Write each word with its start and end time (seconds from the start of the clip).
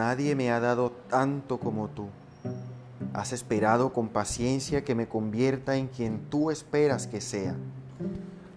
nadie 0.00 0.34
me 0.34 0.50
ha 0.50 0.60
dado 0.60 0.92
tanto 1.10 1.60
como 1.60 1.88
tú. 1.88 2.06
Has 3.12 3.34
esperado 3.34 3.92
con 3.92 4.08
paciencia 4.08 4.82
que 4.82 4.94
me 4.94 5.08
convierta 5.08 5.76
en 5.76 5.88
quien 5.88 6.20
tú 6.30 6.50
esperas 6.50 7.06
que 7.06 7.20
sea. 7.20 7.54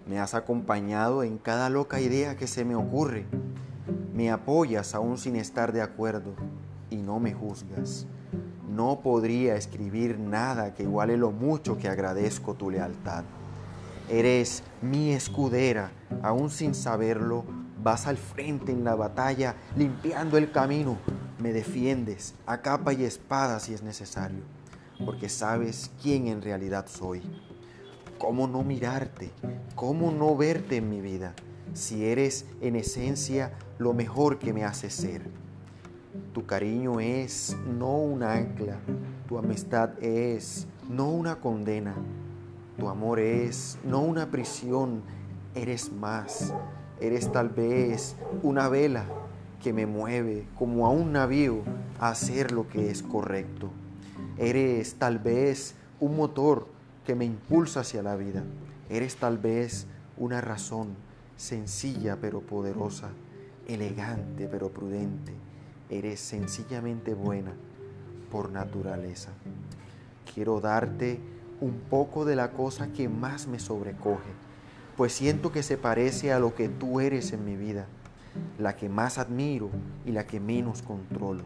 Me 0.08 0.22
has 0.22 0.36
acompañado 0.36 1.22
en 1.22 1.38
cada 1.38 1.70
loca 1.70 2.00
idea 2.00 2.38
que 2.38 2.48
se 2.48 2.64
me 2.64 2.76
ocurre. 2.76 3.26
Me 4.16 4.32
apoyas 4.32 4.96
aún 4.96 5.18
sin 5.18 5.36
estar 5.36 5.74
de 5.74 5.82
acuerdo 5.82 6.32
y 6.90 6.96
no 6.96 7.20
me 7.20 7.34
juzgas. 7.34 8.06
No 8.74 9.02
podría 9.02 9.58
escribir 9.58 10.18
nada 10.20 10.74
que 10.74 10.84
iguale 10.84 11.18
lo 11.18 11.32
mucho 11.32 11.78
que 11.78 11.90
agradezco 11.90 12.54
tu 12.54 12.72
lealtad. 12.72 13.26
Eres 14.10 14.64
mi 14.82 15.12
escudera, 15.12 15.92
aún 16.22 16.50
sin 16.50 16.74
saberlo, 16.74 17.44
vas 17.84 18.08
al 18.08 18.18
frente 18.18 18.72
en 18.72 18.84
la 18.84 18.96
batalla, 18.96 19.56
limpiando 19.76 20.38
el 20.38 20.52
camino, 20.52 20.98
me 21.40 21.52
defiendes 21.52 22.34
a 22.46 22.62
capa 22.62 22.94
y 22.94 23.04
espada 23.04 23.60
si 23.60 23.74
es 23.74 23.84
necesario, 23.84 24.40
porque 25.06 25.28
sabes 25.28 25.92
quién 26.02 26.28
en 26.28 26.42
realidad 26.42 26.86
soy. 26.88 27.22
¿Cómo 28.18 28.48
no 28.48 28.64
mirarte? 28.64 29.32
¿Cómo 29.76 30.12
no 30.12 30.36
verte 30.38 30.78
en 30.78 30.90
mi 30.90 31.02
vida? 31.02 31.34
Si 31.74 32.06
eres 32.06 32.46
en 32.62 32.78
esencia 32.78 33.52
lo 33.78 33.94
mejor 33.94 34.40
que 34.40 34.54
me 34.54 34.64
hace 34.64 34.90
ser. 34.90 35.24
Tu 36.34 36.46
cariño 36.46 37.00
es 37.00 37.58
no 37.68 37.98
un 37.98 38.24
ancla, 38.24 38.78
tu 39.28 39.38
amistad 39.38 40.02
es 40.02 40.68
no 40.88 41.10
una 41.10 41.42
condena, 41.42 41.96
tu 42.78 42.88
amor 42.88 43.20
es 43.20 43.78
no 43.84 44.00
una 44.00 44.30
prisión, 44.30 45.02
eres 45.56 45.92
más, 45.92 46.54
eres 47.04 47.34
tal 47.34 47.50
vez 47.50 48.16
una 48.44 48.70
vela 48.70 49.06
que 49.62 49.74
me 49.74 49.86
mueve 49.86 50.48
como 50.58 50.86
a 50.86 50.90
un 50.90 51.12
navío 51.12 51.60
a 52.00 52.10
hacer 52.10 52.54
lo 52.54 52.70
que 52.70 52.90
es 52.90 53.04
correcto. 53.04 53.70
Eres 54.38 54.96
tal 54.96 55.20
vez 55.20 55.76
un 56.00 56.16
motor 56.16 56.66
que 57.06 57.14
me 57.14 57.26
impulsa 57.26 57.82
hacia 57.82 58.02
la 58.04 58.16
vida. 58.16 58.44
Eres 58.90 59.18
tal 59.18 59.38
vez 59.38 59.86
una 60.18 60.40
razón 60.40 60.96
sencilla 61.36 62.18
pero 62.22 62.40
poderosa, 62.40 63.10
elegante 63.68 64.48
pero 64.48 64.70
prudente. 64.70 65.34
Eres 65.90 66.22
sencillamente 66.22 67.14
buena 67.14 67.52
por 68.32 68.50
naturaleza. 68.50 69.32
Quiero 70.34 70.62
darte 70.62 71.20
un 71.60 71.82
poco 71.90 72.24
de 72.24 72.38
la 72.38 72.52
cosa 72.52 72.94
que 72.94 73.10
más 73.10 73.48
me 73.48 73.60
sobrecoge, 73.60 74.32
pues 74.96 75.14
siento 75.14 75.52
que 75.52 75.64
se 75.64 75.78
parece 75.78 76.32
a 76.32 76.40
lo 76.40 76.54
que 76.56 76.70
tú 76.70 77.00
eres 77.00 77.34
en 77.34 77.46
mi 77.46 77.56
vida, 77.56 77.88
la 78.60 78.76
que 78.76 78.90
más 78.90 79.18
admiro 79.18 79.70
y 80.06 80.12
la 80.12 80.28
que 80.28 80.40
menos 80.40 80.82
controlo, 80.82 81.44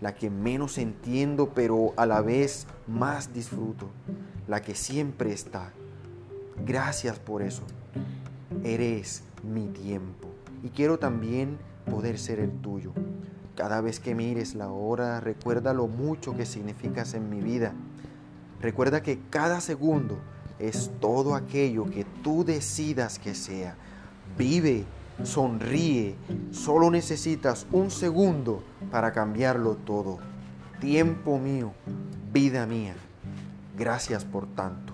la 0.00 0.14
que 0.14 0.30
menos 0.30 0.78
entiendo 0.78 1.50
pero 1.54 1.92
a 1.96 2.06
la 2.06 2.20
vez 2.20 2.66
más 2.86 3.32
disfruto, 3.32 3.88
la 4.48 4.62
que 4.62 4.74
siempre 4.74 5.32
está. 5.32 5.72
Gracias 6.66 7.18
por 7.18 7.42
eso. 7.42 7.62
Eres 8.64 9.22
mi 9.42 9.68
tiempo 9.68 10.28
y 10.62 10.70
quiero 10.70 10.98
también 10.98 11.58
poder 11.90 12.18
ser 12.18 12.40
el 12.40 12.50
tuyo. 12.50 12.92
Cada 13.56 13.80
vez 13.80 14.00
que 14.00 14.14
mires 14.14 14.54
la 14.54 14.70
hora, 14.70 15.20
recuerda 15.20 15.74
lo 15.74 15.86
mucho 15.86 16.36
que 16.36 16.46
significas 16.46 17.14
en 17.14 17.28
mi 17.28 17.40
vida. 17.40 17.72
Recuerda 18.60 19.02
que 19.02 19.20
cada 19.30 19.60
segundo 19.60 20.18
es 20.60 20.90
todo 21.00 21.34
aquello 21.34 21.90
que 21.90 22.04
tú 22.22 22.44
decidas 22.44 23.18
que 23.18 23.34
sea. 23.34 23.76
Vive, 24.36 24.84
sonríe, 25.24 26.14
solo 26.52 26.90
necesitas 26.90 27.66
un 27.72 27.90
segundo 27.90 28.62
para 28.90 29.12
cambiarlo 29.12 29.76
todo. 29.76 30.18
Tiempo 30.80 31.38
mío, 31.38 31.72
vida 32.32 32.66
mía. 32.66 32.94
Gracias 33.76 34.24
por 34.24 34.46
tanto. 34.46 34.92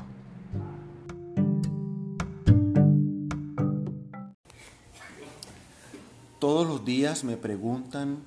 Todos 6.38 6.66
los 6.68 6.84
días 6.84 7.24
me 7.24 7.36
preguntan 7.36 8.18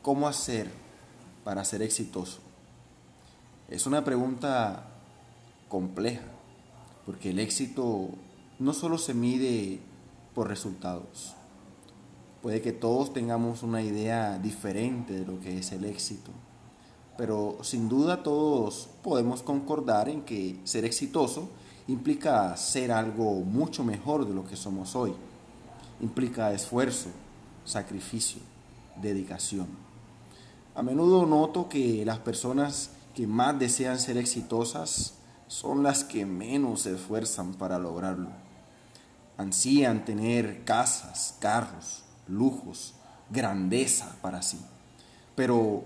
cómo 0.00 0.26
hacer 0.26 0.70
para 1.44 1.64
ser 1.64 1.82
exitoso. 1.82 2.40
Es 3.68 3.86
una 3.86 4.02
pregunta 4.04 4.89
compleja, 5.70 6.26
porque 7.06 7.30
el 7.30 7.38
éxito 7.38 8.10
no 8.58 8.74
solo 8.74 8.98
se 8.98 9.14
mide 9.14 9.80
por 10.34 10.48
resultados. 10.48 11.34
Puede 12.42 12.60
que 12.60 12.72
todos 12.72 13.14
tengamos 13.14 13.62
una 13.62 13.80
idea 13.80 14.38
diferente 14.38 15.14
de 15.14 15.24
lo 15.24 15.40
que 15.40 15.58
es 15.58 15.72
el 15.72 15.84
éxito, 15.84 16.30
pero 17.16 17.58
sin 17.62 17.88
duda 17.88 18.22
todos 18.22 18.88
podemos 19.02 19.42
concordar 19.42 20.08
en 20.08 20.22
que 20.22 20.58
ser 20.64 20.84
exitoso 20.84 21.48
implica 21.86 22.56
ser 22.56 22.92
algo 22.92 23.40
mucho 23.40 23.84
mejor 23.84 24.26
de 24.26 24.34
lo 24.34 24.44
que 24.44 24.56
somos 24.56 24.96
hoy. 24.96 25.14
Implica 26.00 26.52
esfuerzo, 26.52 27.08
sacrificio, 27.64 28.40
dedicación. 29.00 29.68
A 30.74 30.82
menudo 30.82 31.26
noto 31.26 31.68
que 31.68 32.04
las 32.04 32.18
personas 32.18 32.90
que 33.14 33.26
más 33.26 33.58
desean 33.58 33.98
ser 33.98 34.16
exitosas 34.16 35.19
son 35.50 35.82
las 35.82 36.04
que 36.04 36.24
menos 36.24 36.82
se 36.82 36.94
esfuerzan 36.94 37.54
para 37.54 37.76
lograrlo. 37.76 38.28
Ansían 39.36 40.04
tener 40.04 40.64
casas, 40.64 41.34
carros, 41.40 42.04
lujos, 42.28 42.94
grandeza 43.30 44.14
para 44.22 44.42
sí. 44.42 44.60
Pero 45.34 45.82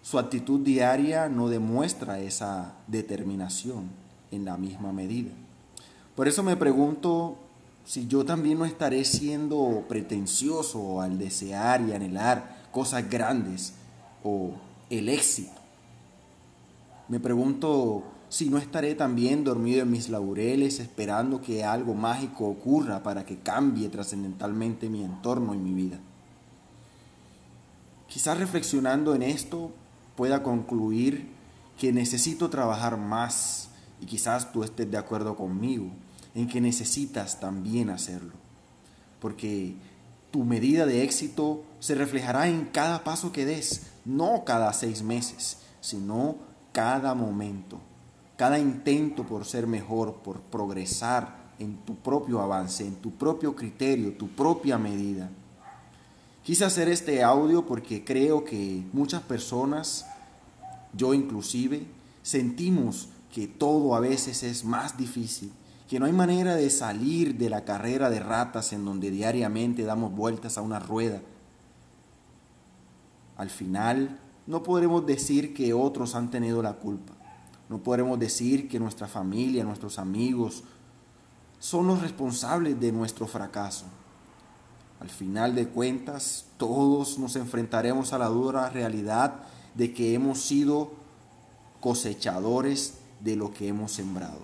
su 0.00 0.18
actitud 0.18 0.60
diaria 0.60 1.28
no 1.28 1.50
demuestra 1.50 2.20
esa 2.20 2.72
determinación 2.86 3.90
en 4.30 4.46
la 4.46 4.56
misma 4.56 4.92
medida. 4.92 5.32
Por 6.16 6.26
eso 6.26 6.42
me 6.42 6.56
pregunto 6.56 7.36
si 7.84 8.06
yo 8.06 8.24
también 8.24 8.58
no 8.58 8.64
estaré 8.64 9.04
siendo 9.04 9.84
pretencioso 9.88 11.02
al 11.02 11.18
desear 11.18 11.82
y 11.82 11.92
anhelar 11.92 12.62
cosas 12.72 13.10
grandes 13.10 13.74
o 14.22 14.52
el 14.88 15.10
éxito. 15.10 15.60
Me 17.08 17.20
pregunto 17.20 18.04
si 18.34 18.50
no 18.50 18.58
estaré 18.58 18.96
también 18.96 19.44
dormido 19.44 19.82
en 19.82 19.92
mis 19.92 20.08
laureles 20.08 20.80
esperando 20.80 21.40
que 21.40 21.62
algo 21.62 21.94
mágico 21.94 22.48
ocurra 22.48 23.00
para 23.00 23.24
que 23.24 23.38
cambie 23.38 23.88
trascendentalmente 23.88 24.88
mi 24.88 25.04
entorno 25.04 25.54
y 25.54 25.58
mi 25.58 25.72
vida. 25.72 26.00
Quizás 28.08 28.36
reflexionando 28.36 29.14
en 29.14 29.22
esto 29.22 29.70
pueda 30.16 30.42
concluir 30.42 31.28
que 31.78 31.92
necesito 31.92 32.50
trabajar 32.50 32.96
más 32.96 33.68
y 34.00 34.06
quizás 34.06 34.50
tú 34.50 34.64
estés 34.64 34.90
de 34.90 34.98
acuerdo 34.98 35.36
conmigo 35.36 35.86
en 36.34 36.48
que 36.48 36.60
necesitas 36.60 37.38
también 37.38 37.88
hacerlo. 37.88 38.32
Porque 39.20 39.76
tu 40.32 40.42
medida 40.42 40.86
de 40.86 41.04
éxito 41.04 41.62
se 41.78 41.94
reflejará 41.94 42.48
en 42.48 42.64
cada 42.64 43.04
paso 43.04 43.30
que 43.30 43.46
des, 43.46 43.92
no 44.04 44.42
cada 44.44 44.72
seis 44.72 45.04
meses, 45.04 45.58
sino 45.80 46.38
cada 46.72 47.14
momento 47.14 47.78
cada 48.36 48.58
intento 48.58 49.24
por 49.24 49.44
ser 49.44 49.66
mejor, 49.66 50.14
por 50.16 50.40
progresar 50.40 51.44
en 51.58 51.76
tu 51.78 51.96
propio 51.96 52.40
avance, 52.40 52.86
en 52.86 52.96
tu 52.96 53.12
propio 53.12 53.54
criterio, 53.54 54.12
tu 54.16 54.28
propia 54.28 54.78
medida. 54.78 55.30
Quise 56.42 56.64
hacer 56.64 56.88
este 56.88 57.22
audio 57.22 57.64
porque 57.64 58.04
creo 58.04 58.44
que 58.44 58.84
muchas 58.92 59.22
personas, 59.22 60.06
yo 60.92 61.14
inclusive, 61.14 61.86
sentimos 62.22 63.08
que 63.32 63.46
todo 63.46 63.94
a 63.94 64.00
veces 64.00 64.42
es 64.42 64.64
más 64.64 64.96
difícil, 64.96 65.52
que 65.88 65.98
no 65.98 66.06
hay 66.06 66.12
manera 66.12 66.54
de 66.56 66.70
salir 66.70 67.36
de 67.36 67.50
la 67.50 67.64
carrera 67.64 68.10
de 68.10 68.20
ratas 68.20 68.72
en 68.72 68.84
donde 68.84 69.10
diariamente 69.10 69.84
damos 69.84 70.14
vueltas 70.14 70.58
a 70.58 70.62
una 70.62 70.80
rueda. 70.80 71.22
Al 73.36 73.50
final, 73.50 74.20
no 74.46 74.62
podremos 74.62 75.06
decir 75.06 75.54
que 75.54 75.72
otros 75.72 76.14
han 76.14 76.30
tenido 76.30 76.62
la 76.62 76.74
culpa. 76.74 77.12
No 77.68 77.78
podremos 77.78 78.18
decir 78.18 78.68
que 78.68 78.78
nuestra 78.78 79.06
familia, 79.06 79.64
nuestros 79.64 79.98
amigos, 79.98 80.62
son 81.58 81.86
los 81.86 82.02
responsables 82.02 82.78
de 82.78 82.92
nuestro 82.92 83.26
fracaso. 83.26 83.86
Al 85.00 85.08
final 85.08 85.54
de 85.54 85.68
cuentas, 85.68 86.46
todos 86.56 87.18
nos 87.18 87.36
enfrentaremos 87.36 88.12
a 88.12 88.18
la 88.18 88.26
dura 88.28 88.68
realidad 88.70 89.42
de 89.74 89.92
que 89.92 90.14
hemos 90.14 90.40
sido 90.40 90.92
cosechadores 91.80 92.98
de 93.20 93.36
lo 93.36 93.52
que 93.52 93.68
hemos 93.68 93.92
sembrado. 93.92 94.40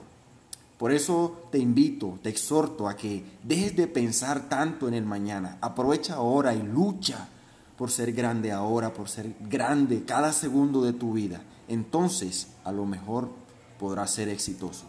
Por 0.78 0.92
eso 0.92 1.42
te 1.52 1.58
invito, 1.58 2.18
te 2.22 2.30
exhorto 2.30 2.88
a 2.88 2.96
que 2.96 3.22
dejes 3.42 3.76
de 3.76 3.86
pensar 3.86 4.48
tanto 4.48 4.88
en 4.88 4.94
el 4.94 5.04
mañana. 5.04 5.58
Aprovecha 5.60 6.14
ahora 6.14 6.54
y 6.54 6.62
lucha 6.62 7.28
por 7.76 7.90
ser 7.90 8.12
grande 8.12 8.50
ahora, 8.50 8.92
por 8.94 9.08
ser 9.10 9.34
grande 9.40 10.04
cada 10.04 10.32
segundo 10.32 10.82
de 10.82 10.94
tu 10.94 11.12
vida 11.12 11.42
entonces 11.70 12.48
a 12.64 12.72
lo 12.72 12.84
mejor 12.84 13.30
podrás 13.78 14.10
ser 14.10 14.28
exitoso. 14.28 14.84